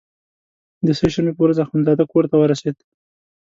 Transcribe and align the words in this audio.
د 0.85 0.87
سې 0.97 1.07
شنبې 1.13 1.31
په 1.35 1.41
ورځ 1.43 1.57
اخندزاده 1.65 2.05
کورته 2.11 2.35
ورسېد. 2.37 2.77